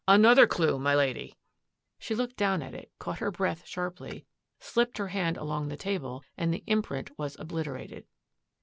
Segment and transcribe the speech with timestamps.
[0.17, 1.37] "Another clue, my Lady!
[1.67, 4.25] '* She looked down at it, caught her breath sharply,
[4.59, 8.07] slipped her hand along the table, and the imprint was obliterated.